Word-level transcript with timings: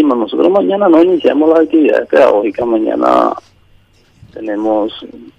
Nosotros 0.00 0.50
mañana 0.50 0.88
no 0.88 1.02
iniciamos 1.02 1.50
las 1.50 1.60
actividades 1.60 2.08
pedagógicas. 2.08 2.66
Mañana 2.66 3.34
tenemos 4.32 4.90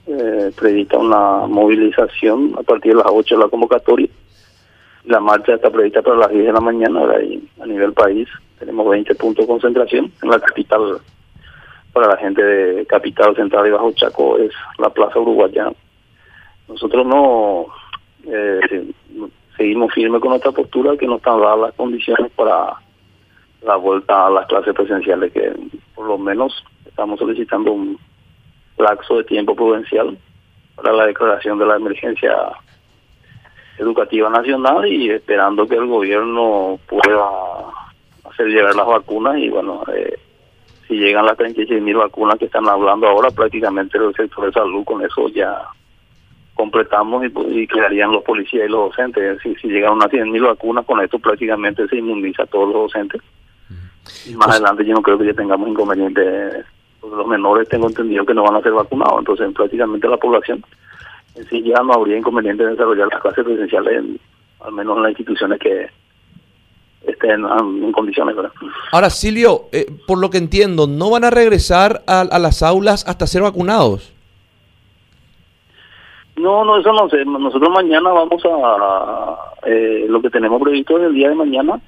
eh, 0.05 0.51
prevista 0.55 0.99
una 0.99 1.47
movilización 1.47 2.53
a 2.59 2.61
partir 2.61 2.91
de 2.91 2.99
las 2.99 3.07
8 3.07 3.35
de 3.35 3.43
la 3.43 3.49
convocatoria. 3.49 4.07
La 5.05 5.19
marcha 5.19 5.55
está 5.55 5.71
prevista 5.71 6.03
para 6.03 6.17
las 6.17 6.29
10 6.29 6.45
de 6.45 6.53
la 6.53 6.59
mañana 6.59 7.01
y 7.23 7.43
a 7.59 7.65
nivel 7.65 7.93
país. 7.93 8.29
Tenemos 8.59 8.87
20 8.87 9.15
puntos 9.15 9.43
de 9.43 9.51
concentración 9.51 10.11
en 10.21 10.29
la 10.29 10.39
capital. 10.39 10.99
Para 11.91 12.09
la 12.09 12.17
gente 12.17 12.43
de 12.43 12.85
Capital 12.85 13.35
Central 13.35 13.67
y 13.67 13.71
Bajo 13.71 13.91
Chaco 13.93 14.37
es 14.37 14.51
la 14.77 14.91
Plaza 14.91 15.19
Uruguaya. 15.19 15.71
Nosotros 16.67 17.07
no 17.07 17.65
eh, 18.25 18.59
seguimos 19.57 19.91
firmes 19.93 20.21
con 20.21 20.29
nuestra 20.29 20.51
postura 20.51 20.95
que 20.95 21.07
no 21.07 21.15
están 21.15 21.39
dadas 21.41 21.59
las 21.59 21.73
condiciones 21.73 22.31
para 22.33 22.82
la 23.65 23.75
vuelta 23.75 24.27
a 24.27 24.29
las 24.29 24.47
clases 24.47 24.73
presenciales, 24.73 25.31
que 25.31 25.53
por 25.95 26.07
lo 26.07 26.17
menos 26.17 26.63
estamos 26.85 27.19
solicitando 27.19 27.71
un 27.71 27.97
lapso 28.77 29.17
de 29.17 29.23
tiempo 29.23 29.55
prudencial 29.55 30.17
para 30.75 30.93
la 30.93 31.05
declaración 31.05 31.59
de 31.59 31.65
la 31.65 31.75
emergencia 31.75 32.33
educativa 33.77 34.29
nacional 34.29 34.85
y 34.85 35.09
esperando 35.09 35.67
que 35.67 35.75
el 35.75 35.87
gobierno 35.87 36.79
pueda 36.87 37.19
hacer 38.29 38.47
llegar 38.47 38.75
las 38.75 38.85
vacunas 38.85 39.37
y 39.37 39.49
bueno, 39.49 39.83
eh, 39.93 40.17
si 40.87 40.95
llegan 40.95 41.25
las 41.25 41.37
36 41.37 41.81
mil 41.81 41.95
vacunas 41.95 42.37
que 42.37 42.45
están 42.45 42.67
hablando 42.67 43.07
ahora, 43.07 43.29
prácticamente 43.31 43.97
el 43.97 44.13
sector 44.13 44.45
de 44.45 44.51
salud 44.51 44.83
con 44.83 45.03
eso 45.03 45.29
ya 45.29 45.61
completamos 46.53 47.25
y, 47.25 47.61
y 47.61 47.67
quedarían 47.67 48.11
los 48.11 48.23
policías 48.23 48.67
y 48.67 48.71
los 48.71 48.89
docentes. 48.89 49.41
Si, 49.41 49.55
si 49.55 49.67
llegan 49.67 49.93
unas 49.93 50.11
100 50.11 50.31
mil 50.31 50.43
vacunas, 50.43 50.85
con 50.85 51.01
esto 51.01 51.17
prácticamente 51.19 51.87
se 51.87 51.97
inmuniza 51.97 52.43
a 52.43 52.47
todos 52.47 52.67
los 52.67 52.93
docentes. 52.93 53.21
Y 54.25 54.35
más 54.35 54.49
adelante 54.49 54.85
yo 54.85 54.93
no 54.93 55.01
creo 55.01 55.17
que 55.17 55.27
ya 55.27 55.33
tengamos 55.33 55.69
inconvenientes. 55.69 56.65
Los 57.01 57.27
menores 57.27 57.67
tengo 57.67 57.87
entendido 57.87 58.25
que 58.25 58.33
no 58.33 58.43
van 58.43 58.55
a 58.55 58.61
ser 58.61 58.71
vacunados, 58.71 59.19
entonces 59.19 59.53
prácticamente 59.53 60.07
la 60.07 60.17
población 60.17 60.63
en 61.35 61.45
sí 61.49 61.61
ya 61.63 61.81
no 61.83 61.93
habría 61.93 62.17
inconveniente 62.17 62.63
en 62.63 62.71
desarrollar 62.71 63.07
las 63.11 63.21
clases 63.21 63.43
presenciales, 63.43 64.03
al 64.61 64.71
menos 64.71 64.97
en 64.97 65.03
las 65.03 65.11
instituciones 65.11 65.59
que 65.59 65.89
estén 67.05 67.43
en, 67.43 67.91
condiciones. 67.91 68.35
Ahora, 68.91 69.09
Silvio, 69.09 69.65
eh, 69.71 69.85
por 70.07 70.19
lo 70.19 70.29
que 70.29 70.37
entiendo, 70.37 70.87
¿no 70.87 71.09
van 71.09 71.25
a 71.25 71.29
regresar 71.29 72.03
a, 72.07 72.21
a 72.21 72.39
las 72.39 72.63
aulas 72.63 73.05
hasta 73.07 73.27
ser 73.27 73.41
vacunados? 73.41 74.13
No, 76.35 76.65
no, 76.65 76.77
eso 76.77 76.91
no 76.93 77.09
sé. 77.09 77.23
Nosotros 77.25 77.69
mañana 77.69 78.11
vamos 78.11 78.43
a... 78.45 79.35
Eh, 79.65 80.05
lo 80.09 80.21
que 80.21 80.29
tenemos 80.29 80.61
previsto 80.61 80.97
en 80.97 81.05
el 81.05 81.13
día 81.13 81.29
de 81.29 81.35
mañana 81.35 81.79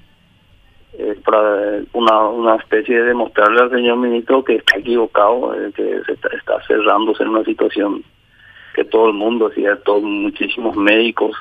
eh, 0.98 1.20
para 1.26 1.82
una, 1.94 2.28
una 2.30 2.56
especie 2.56 2.96
de 2.98 3.08
demostrarle 3.10 3.62
al 3.62 3.72
señor 3.72 3.98
ministro 3.98 4.44
que 4.44 4.56
está 4.56 4.78
equivocado, 4.78 5.54
eh, 5.54 5.72
que 5.76 6.02
se 6.06 6.14
está, 6.14 6.30
está, 6.30 6.62
cerrándose 6.68 7.24
en 7.24 7.30
una 7.30 7.44
situación 7.44 8.04
que 8.74 8.84
todo 8.86 9.08
el 9.08 9.14
mundo, 9.14 9.52
todos 9.86 10.04
muchísimos 10.04 10.76
médicos 10.76 11.32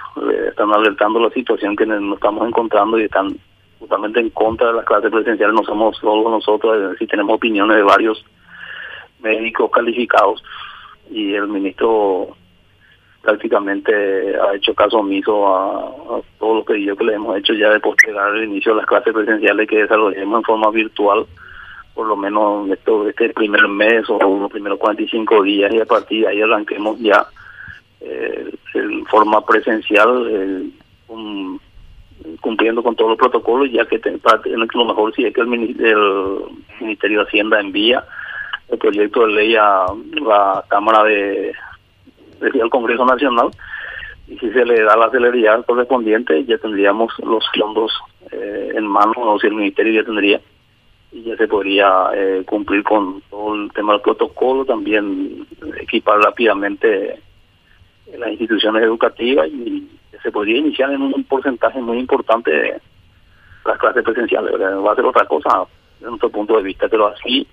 están 0.48 0.72
alertando 0.72 1.19
la 1.19 1.30
situación 1.30 1.75
que 1.75 1.84
nos 1.84 2.14
estamos 2.14 2.47
encontrando 2.47 2.98
y 2.98 3.05
están 3.05 3.36
justamente 3.80 4.20
en 4.20 4.30
contra 4.30 4.69
de 4.69 4.75
las 4.75 4.84
clases 4.84 5.10
presenciales. 5.10 5.55
No 5.55 5.64
somos 5.64 5.97
solo 5.97 6.30
nosotros, 6.30 6.97
si 6.98 7.06
tenemos 7.08 7.34
opiniones 7.34 7.77
de 7.77 7.82
varios 7.82 8.25
médicos 9.20 9.70
calificados 9.72 10.44
y 11.10 11.34
el 11.34 11.48
ministro 11.48 12.36
prácticamente 13.25 13.92
ha 14.38 14.55
hecho 14.55 14.75
caso 14.75 14.98
omiso 14.98 15.48
a, 15.48 16.20
todos 16.55 16.58
los 16.58 16.64
pedidos 16.64 16.98
que 16.98 17.05
le 17.05 17.14
hemos 17.14 17.36
hecho 17.36 17.55
ya 17.55 17.70
de 17.70 17.80
postergar 17.80 18.34
el 18.36 18.44
inicio 18.44 18.72
de 18.72 18.78
las 18.78 18.86
clases 18.86 19.12
presenciales 19.12 19.69
que 19.69 19.83
desarrollemos 19.83 20.38
en 20.38 20.44
forma 20.44 20.70
virtual, 20.70 21.27
por 21.94 22.06
lo 22.06 22.16
menos 22.16 22.70
esto, 22.70 23.08
este 23.08 23.30
primer 23.30 23.66
mes 23.69 24.08
o 24.08 24.19
los 24.19 24.50
primeros 24.50 24.78
45 24.78 25.42
días 25.42 25.72
y 25.72 25.80
a 25.80 25.86
partir 25.86 26.22
de 26.22 26.28
ahí 26.28 26.42
arranquemos 26.42 26.98
ya 27.00 27.27
eh, 28.00 28.50
en 28.75 29.04
forma 29.06 29.44
presencial, 29.44 30.26
eh, 30.31 30.70
cumpliendo 32.41 32.82
con 32.82 32.94
todos 32.94 33.10
los 33.10 33.19
protocolos, 33.19 33.71
ya 33.71 33.84
que 33.86 33.98
te, 33.98 34.19
lo 34.75 34.84
mejor 34.84 35.15
si 35.15 35.25
es 35.25 35.34
que 35.34 35.41
el, 35.41 35.47
Ministerio 35.47 37.21
de 37.21 37.22
Hacienda 37.26 37.60
envía 37.60 38.04
el 38.69 38.78
proyecto 38.78 39.26
de 39.26 39.32
ley 39.32 39.56
a 39.56 39.86
la 40.12 40.65
Cámara 40.69 41.04
de 41.04 41.53
decía 42.41 42.65
el 42.65 42.71
Congreso 42.71 43.04
Nacional, 43.04 43.50
y 44.26 44.38
si 44.38 44.50
se 44.50 44.64
le 44.64 44.82
da 44.82 44.96
la 44.96 45.10
celeridad 45.10 45.64
correspondiente, 45.66 46.44
ya 46.44 46.58
tendríamos 46.58 47.12
los 47.18 47.44
fondos 47.58 47.92
eh, 48.30 48.72
en 48.74 48.86
mano, 48.86 49.12
o 49.16 49.38
si 49.38 49.46
el 49.46 49.54
Ministerio 49.54 50.00
ya 50.00 50.06
tendría, 50.06 50.40
y 51.12 51.22
ya 51.22 51.36
se 51.36 51.46
podría 51.46 52.10
eh, 52.14 52.42
cumplir 52.46 52.82
con 52.82 53.20
todo 53.30 53.54
el 53.54 53.72
tema 53.72 53.92
del 53.92 54.02
protocolo, 54.02 54.64
también 54.64 55.46
equipar 55.80 56.18
rápidamente 56.20 57.20
las 58.18 58.30
instituciones 58.30 58.82
educativas 58.82 59.48
y 59.48 59.88
se 60.22 60.32
podría 60.32 60.58
iniciar 60.58 60.91
en 60.92 61.02
un 61.02 61.24
porcentaje 61.24 61.80
muy 61.80 61.98
importante 61.98 62.80
las 63.64 63.78
clases 63.78 64.02
presenciales. 64.02 64.52
Va 64.58 64.92
a 64.92 64.96
ser 64.96 65.04
otra 65.04 65.26
cosa 65.26 65.64
desde 65.98 66.08
nuestro 66.08 66.30
punto 66.30 66.56
de 66.56 66.62
vista, 66.62 66.88
pero 66.88 67.08
así 67.08 67.46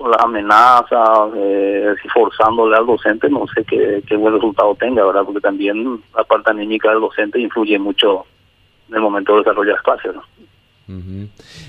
con 0.00 0.10
las 0.10 0.20
amenazas, 0.22 1.30
eh, 1.36 1.94
forzándole 2.14 2.74
al 2.74 2.86
docente, 2.86 3.28
no 3.28 3.44
sé 3.54 3.62
qué, 3.64 4.02
qué, 4.08 4.16
buen 4.16 4.32
resultado 4.32 4.74
tenga, 4.76 5.04
¿verdad? 5.04 5.24
Porque 5.26 5.42
también 5.42 6.02
la 6.16 6.24
parte 6.24 6.50
anímica 6.50 6.88
del 6.88 7.02
docente 7.02 7.38
influye 7.38 7.78
mucho 7.78 8.24
en 8.88 8.94
el 8.94 9.02
momento 9.02 9.34
de 9.34 9.40
desarrollar 9.40 9.74
las 9.74 9.82
clases, 9.82 10.14
¿no? 10.14 10.22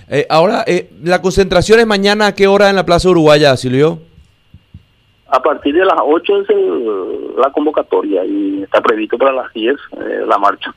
eh, 0.09 0.25
ahora, 0.29 0.63
eh, 0.65 0.89
¿la 1.03 1.21
concentración 1.21 1.81
es 1.81 1.85
mañana 1.85 2.27
a 2.27 2.33
qué 2.33 2.47
hora 2.47 2.69
en 2.69 2.77
la 2.77 2.85
Plaza 2.85 3.09
Uruguaya, 3.09 3.57
Silvio? 3.57 3.99
A 5.27 5.41
partir 5.41 5.75
de 5.75 5.83
las 5.83 5.97
8 6.01 6.41
es 6.41 6.49
el, 6.51 7.35
la 7.37 7.51
convocatoria 7.51 8.23
y 8.23 8.63
está 8.63 8.79
previsto 8.79 9.17
para 9.17 9.33
las 9.33 9.53
10 9.53 9.75
eh, 9.75 10.23
la 10.25 10.37
marcha. 10.37 10.73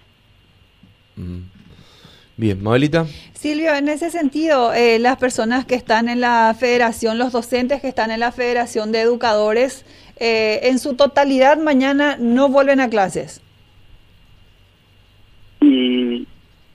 Bien, 2.36 2.60
Mabelita. 2.62 3.06
Silvio, 3.32 3.74
en 3.74 3.88
ese 3.88 4.10
sentido, 4.10 4.72
eh, 4.72 4.98
las 4.98 5.18
personas 5.18 5.64
que 5.64 5.76
están 5.76 6.08
en 6.08 6.20
la 6.20 6.54
federación, 6.58 7.18
los 7.18 7.32
docentes 7.32 7.80
que 7.80 7.88
están 7.88 8.10
en 8.10 8.20
la 8.20 8.32
federación 8.32 8.90
de 8.90 9.02
educadores, 9.02 9.86
eh, 10.16 10.60
en 10.64 10.78
su 10.78 10.94
totalidad 10.94 11.58
mañana 11.58 12.16
no 12.18 12.48
vuelven 12.48 12.80
a 12.80 12.88
clases. 12.88 13.40
Y 15.60 16.26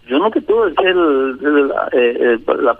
yo 0.08 0.20
no 0.20 0.32
te 0.32 0.42
puedo 0.42 0.70
decir 0.70 0.88
el, 0.88 1.40
el, 1.42 1.72
eh, 1.92 2.40
la, 2.62 2.78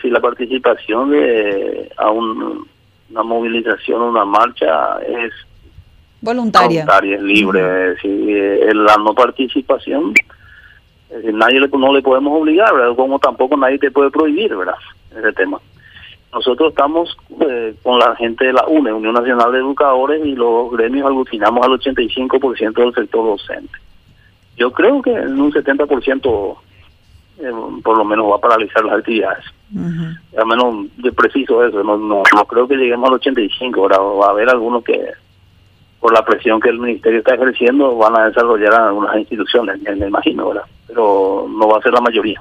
si 0.00 0.08
la 0.08 0.20
participación 0.20 1.10
de 1.10 1.90
a 1.98 2.10
un, 2.10 2.66
una 3.10 3.22
movilización, 3.22 4.00
una 4.00 4.24
marcha 4.24 4.98
es 5.06 5.32
voluntaria, 6.22 6.84
voluntaria 6.86 7.16
es 7.16 7.22
libre. 7.22 7.96
Si, 8.00 8.08
la 8.72 8.96
no 8.96 9.14
participación 9.14 10.14
nadie 11.32 11.60
le, 11.60 11.68
no 11.68 11.92
le 11.92 12.02
podemos 12.02 12.40
obligar, 12.40 12.72
Como 12.96 13.18
tampoco 13.18 13.56
nadie 13.56 13.78
te 13.78 13.90
puede 13.90 14.10
prohibir, 14.10 14.54
¿verdad? 14.54 14.74
Ese 15.16 15.32
tema. 15.32 15.58
Nosotros 16.32 16.70
estamos 16.70 17.16
eh, 17.40 17.74
con 17.82 17.98
la 17.98 18.14
gente 18.16 18.46
de 18.46 18.52
la 18.52 18.66
UNE, 18.66 18.92
Unión 18.92 19.14
Nacional 19.14 19.52
de 19.52 19.58
Educadores, 19.58 20.24
y 20.24 20.34
los 20.34 20.70
gremios 20.70 21.06
aglutinamos 21.06 21.64
al 21.64 21.72
85% 21.72 22.74
del 22.74 22.94
sector 22.94 23.24
docente. 23.24 23.78
Yo 24.56 24.72
creo 24.72 25.00
que 25.00 25.12
en 25.12 25.40
un 25.40 25.52
70% 25.52 26.56
eh, 27.38 27.52
por 27.82 27.98
lo 27.98 28.04
menos 28.04 28.30
va 28.30 28.36
a 28.36 28.40
paralizar 28.40 28.84
las 28.84 28.98
actividades. 28.98 29.44
Al 30.38 30.46
menos 30.46 30.86
de 30.96 31.12
preciso 31.12 31.64
eso, 31.64 31.82
no, 31.82 31.96
no, 31.96 32.22
creo 32.22 32.68
que 32.68 32.76
lleguemos 32.76 33.10
al 33.10 33.20
85%, 33.20 33.76
ahora 33.76 33.98
va 33.98 34.26
a 34.26 34.30
haber 34.30 34.48
algunos 34.48 34.84
que 34.84 35.12
por 36.06 36.14
la 36.14 36.24
presión 36.24 36.60
que 36.60 36.68
el 36.68 36.78
ministerio 36.78 37.18
está 37.18 37.34
ejerciendo 37.34 37.96
van 37.96 38.16
a 38.16 38.28
desarrollar 38.28 38.72
algunas 38.74 39.16
instituciones, 39.16 39.82
me 39.82 40.06
imagino, 40.06 40.46
¿verdad? 40.46 40.62
pero 40.86 41.48
no 41.50 41.66
va 41.66 41.78
a 41.78 41.82
ser 41.82 41.92
la 41.92 42.00
mayoría. 42.00 42.38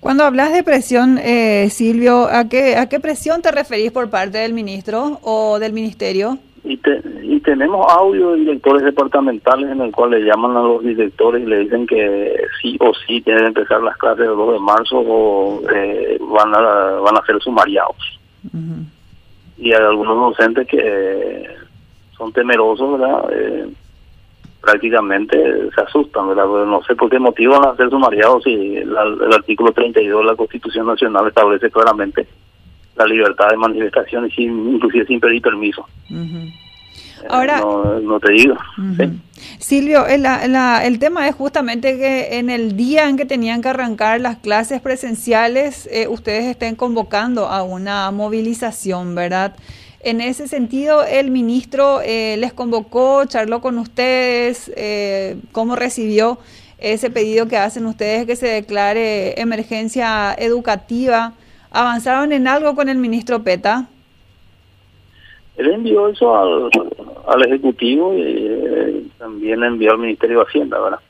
Cuando 0.00 0.24
hablas 0.24 0.54
de 0.54 0.62
presión, 0.62 1.18
eh, 1.18 1.68
Silvio, 1.68 2.26
¿a 2.28 2.48
qué, 2.48 2.76
¿a 2.78 2.88
qué 2.88 2.98
presión 2.98 3.42
te 3.42 3.52
referís 3.52 3.92
por 3.92 4.08
parte 4.08 4.38
del 4.38 4.54
ministro 4.54 5.20
o 5.20 5.58
del 5.58 5.74
ministerio? 5.74 6.38
Y, 6.64 6.80
y 7.24 7.40
tenemos 7.40 7.86
audio 7.92 8.30
de 8.30 8.38
directores 8.38 8.82
departamentales 8.82 9.70
en 9.70 9.82
el 9.82 9.92
cual 9.92 10.12
le 10.12 10.20
llaman 10.20 10.56
a 10.56 10.62
los 10.62 10.82
directores 10.82 11.42
y 11.42 11.46
le 11.46 11.58
dicen 11.58 11.86
que 11.86 12.40
sí 12.62 12.78
o 12.80 12.94
sí 13.06 13.20
tienen 13.20 13.42
que 13.42 13.60
empezar 13.60 13.82
las 13.82 13.98
clases 13.98 14.24
el 14.24 14.34
2 14.34 14.54
de 14.54 14.60
marzo 14.60 14.98
o 14.98 15.60
eh, 15.74 16.18
van, 16.22 16.54
a, 16.54 16.60
van 16.60 17.18
a 17.18 17.26
ser 17.26 17.38
sumariados. 17.42 18.18
Y 19.58 19.74
hay 19.74 19.82
algunos 19.82 20.16
docentes 20.16 20.66
que 20.68 21.67
son 22.18 22.32
temerosos, 22.32 22.98
¿verdad? 22.98 23.24
Eh, 23.32 23.68
prácticamente 24.60 25.70
se 25.74 25.80
asustan, 25.80 26.28
¿verdad? 26.28 26.44
no 26.44 26.82
sé 26.82 26.94
por 26.96 27.08
qué 27.08 27.18
motivo 27.18 27.58
van 27.58 27.70
a 27.70 27.76
ser 27.76 27.88
sumariados 27.88 28.42
si 28.42 28.76
el 28.76 29.32
artículo 29.32 29.72
32 29.72 30.20
de 30.20 30.26
la 30.26 30.36
Constitución 30.36 30.86
Nacional 30.86 31.28
establece 31.28 31.70
claramente 31.70 32.26
la 32.96 33.06
libertad 33.06 33.48
de 33.50 33.56
manifestación 33.56 34.26
y 34.26 34.30
sin, 34.32 34.74
inclusive 34.74 35.06
sin 35.06 35.20
pedir 35.20 35.40
permiso. 35.40 35.86
Ahora, 37.28 37.60
no, 37.60 38.20
te 38.20 38.32
digo. 38.32 38.56
Silvio, 39.58 40.06
el, 40.06 40.26
el, 40.26 40.98
tema 40.98 41.28
es 41.28 41.34
justamente 41.34 41.96
que 41.96 42.38
en 42.38 42.50
el 42.50 42.76
día 42.76 43.08
en 43.08 43.16
que 43.16 43.24
tenían 43.24 43.62
que 43.62 43.68
arrancar 43.68 44.20
las 44.20 44.38
clases 44.38 44.80
presenciales, 44.80 45.88
eh, 45.92 46.08
ustedes 46.08 46.44
estén 46.44 46.74
convocando 46.74 47.46
a 47.46 47.62
una 47.62 48.10
movilización, 48.10 49.14
¿verdad? 49.14 49.54
En 50.00 50.20
ese 50.20 50.46
sentido, 50.46 51.02
el 51.04 51.30
ministro 51.30 52.00
eh, 52.02 52.36
les 52.38 52.52
convocó, 52.52 53.24
charló 53.26 53.60
con 53.60 53.78
ustedes, 53.78 54.70
eh, 54.76 55.36
cómo 55.50 55.74
recibió 55.74 56.38
ese 56.78 57.10
pedido 57.10 57.48
que 57.48 57.56
hacen 57.56 57.86
ustedes 57.86 58.24
que 58.24 58.36
se 58.36 58.46
declare 58.46 59.40
emergencia 59.40 60.34
educativa. 60.38 61.32
¿Avanzaron 61.72 62.32
en 62.32 62.46
algo 62.46 62.76
con 62.76 62.88
el 62.88 62.98
ministro 62.98 63.42
Peta? 63.42 63.88
Él 65.56 65.72
envió 65.72 66.08
eso 66.08 66.36
al, 66.36 66.70
al 67.26 67.46
Ejecutivo 67.46 68.14
y 68.14 68.22
eh, 68.22 69.02
también 69.18 69.64
envió 69.64 69.90
al 69.90 69.98
Ministerio 69.98 70.38
de 70.38 70.44
Hacienda, 70.44 70.78
¿verdad? 70.80 71.00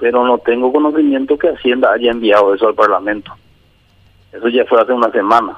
Pero 0.00 0.24
no 0.24 0.38
tengo 0.38 0.72
conocimiento 0.72 1.36
que 1.38 1.48
Hacienda 1.48 1.92
haya 1.92 2.10
enviado 2.10 2.54
eso 2.54 2.68
al 2.68 2.74
Parlamento. 2.74 3.32
Eso 4.32 4.48
ya 4.48 4.64
fue 4.66 4.80
hace 4.80 4.92
una 4.92 5.10
semana. 5.10 5.56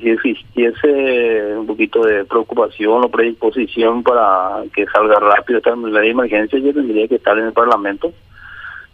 Si 0.00 0.10
existiese 0.10 1.56
un 1.56 1.66
poquito 1.66 2.04
de 2.04 2.24
preocupación 2.24 3.04
o 3.04 3.08
predisposición 3.08 4.02
para 4.02 4.62
que 4.74 4.86
salga 4.86 5.18
rápido 5.20 5.58
esta 5.58 5.74
ley 5.76 5.92
de 5.92 6.10
emergencia, 6.10 6.58
yo 6.58 6.72
tendría 6.72 7.06
que 7.08 7.16
estar 7.16 7.38
en 7.38 7.46
el 7.46 7.52
Parlamento 7.52 8.12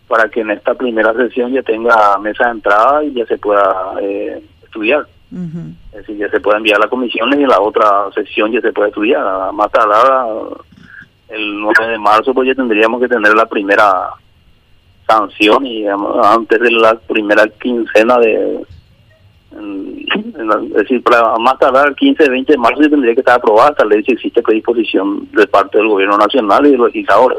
para 0.08 0.28
que 0.28 0.40
en 0.40 0.50
esta 0.50 0.74
primera 0.74 1.14
sesión 1.14 1.52
ya 1.52 1.62
tenga 1.62 2.18
mesa 2.18 2.46
de 2.46 2.50
entrada 2.50 3.04
y 3.04 3.12
ya 3.14 3.24
se 3.26 3.38
pueda 3.38 3.94
eh, 4.00 4.42
estudiar. 4.64 5.06
Es 5.32 5.98
decir, 5.98 6.16
ya 6.16 6.28
se 6.28 6.40
puede 6.40 6.58
enviar 6.58 6.78
a 6.78 6.80
las 6.80 6.90
comisiones 6.90 7.38
y 7.38 7.44
en 7.44 7.48
la 7.48 7.60
otra 7.60 8.10
sesión 8.12 8.50
ya 8.50 8.60
se 8.60 8.72
puede 8.72 8.88
estudiar. 8.88 9.52
Más 9.52 9.70
tarde, 9.70 9.94
el 11.28 11.60
9 11.60 11.92
de 11.92 11.98
marzo, 11.98 12.34
pues 12.34 12.48
ya 12.48 12.54
tendríamos 12.54 13.00
que 13.00 13.08
tener 13.08 13.32
la 13.34 13.46
primera 13.46 14.10
sanción 15.06 15.64
y 15.64 15.86
antes 15.86 16.60
de 16.60 16.70
la 16.70 16.94
primera 16.94 17.46
quincena 17.46 18.18
de... 18.18 18.64
es 19.60 20.72
decir, 20.72 21.02
para 21.02 21.36
más 21.38 21.58
tardar 21.58 21.88
el 21.88 21.94
15, 21.94 22.28
20 22.28 22.52
de 22.52 22.58
marzo 22.58 22.80
tendría 22.80 23.14
que 23.14 23.20
estar 23.20 23.36
aprobada 23.36 23.70
esta 23.70 23.84
ley 23.84 24.02
si 24.04 24.12
existe 24.12 24.42
predisposición 24.42 25.28
de 25.32 25.46
parte 25.46 25.78
del 25.78 25.88
gobierno 25.88 26.16
nacional 26.16 26.66
y 26.66 26.70
de 26.70 26.76
los 26.76 26.86
legisladores. 26.88 27.38